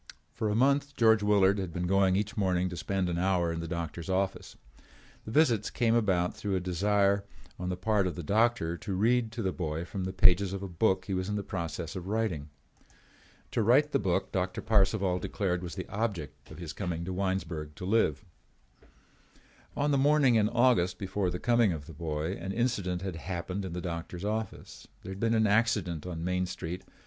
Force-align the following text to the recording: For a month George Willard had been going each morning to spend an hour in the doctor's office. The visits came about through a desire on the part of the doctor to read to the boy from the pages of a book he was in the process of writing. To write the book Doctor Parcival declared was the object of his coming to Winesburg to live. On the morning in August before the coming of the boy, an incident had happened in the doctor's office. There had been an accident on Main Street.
For 0.33 0.49
a 0.49 0.55
month 0.55 0.95
George 0.95 1.21
Willard 1.21 1.59
had 1.59 1.71
been 1.71 1.85
going 1.85 2.15
each 2.15 2.35
morning 2.35 2.69
to 2.69 2.75
spend 2.75 3.07
an 3.07 3.19
hour 3.19 3.53
in 3.53 3.59
the 3.59 3.67
doctor's 3.67 4.09
office. 4.09 4.57
The 5.25 5.31
visits 5.31 5.69
came 5.69 5.93
about 5.93 6.35
through 6.35 6.55
a 6.55 6.59
desire 6.59 7.23
on 7.59 7.69
the 7.69 7.77
part 7.77 8.07
of 8.07 8.15
the 8.15 8.23
doctor 8.23 8.77
to 8.77 8.95
read 8.95 9.31
to 9.33 9.43
the 9.43 9.51
boy 9.51 9.85
from 9.85 10.05
the 10.05 10.11
pages 10.11 10.53
of 10.53 10.63
a 10.63 10.67
book 10.67 11.05
he 11.05 11.13
was 11.13 11.29
in 11.29 11.35
the 11.35 11.43
process 11.43 11.95
of 11.95 12.07
writing. 12.07 12.49
To 13.51 13.61
write 13.61 13.91
the 13.91 13.99
book 13.99 14.31
Doctor 14.31 14.59
Parcival 14.59 15.19
declared 15.19 15.61
was 15.61 15.75
the 15.75 15.87
object 15.87 16.49
of 16.49 16.57
his 16.57 16.73
coming 16.73 17.05
to 17.05 17.13
Winesburg 17.13 17.75
to 17.75 17.85
live. 17.85 18.25
On 19.77 19.91
the 19.91 19.99
morning 19.99 20.33
in 20.33 20.49
August 20.49 20.97
before 20.97 21.29
the 21.29 21.37
coming 21.37 21.73
of 21.73 21.85
the 21.85 21.93
boy, 21.93 22.31
an 22.39 22.51
incident 22.53 23.03
had 23.03 23.17
happened 23.17 23.63
in 23.63 23.73
the 23.73 23.81
doctor's 23.81 24.25
office. 24.25 24.87
There 25.03 25.11
had 25.11 25.19
been 25.19 25.35
an 25.35 25.45
accident 25.45 26.07
on 26.07 26.23
Main 26.23 26.47
Street. 26.47 26.83